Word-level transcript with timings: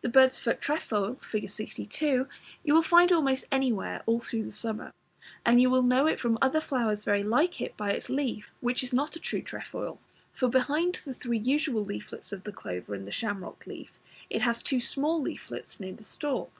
The 0.00 0.08
Bird's 0.08 0.40
foot 0.40 0.60
trefoil, 0.60 1.18
Fig. 1.22 1.48
62, 1.48 2.26
you 2.64 2.74
will 2.74 2.82
find 2.82 3.12
almost 3.12 3.44
anywhere 3.52 4.02
all 4.04 4.18
through 4.18 4.42
the 4.42 4.50
summer, 4.50 4.92
and 5.44 5.62
you 5.62 5.70
will 5.70 5.84
know 5.84 6.08
it 6.08 6.18
from 6.18 6.36
other 6.42 6.60
flowers 6.60 7.04
very 7.04 7.22
like 7.22 7.60
it 7.60 7.76
by 7.76 7.92
its 7.92 8.10
leaf, 8.10 8.50
which 8.60 8.82
is 8.82 8.92
not 8.92 9.14
a 9.14 9.20
true 9.20 9.42
trefoil, 9.42 10.00
for 10.32 10.48
behind 10.48 10.96
the 10.96 11.14
three 11.14 11.38
usual 11.38 11.84
leaflets 11.84 12.32
of 12.32 12.42
the 12.42 12.50
clover 12.50 12.92
and 12.92 13.06
the 13.06 13.12
shamrock 13.12 13.68
leaf, 13.68 14.00
it 14.30 14.42
has 14.42 14.64
two 14.64 14.80
small 14.80 15.22
leaflets 15.22 15.78
near 15.78 15.92
the 15.92 16.02
stalk. 16.02 16.50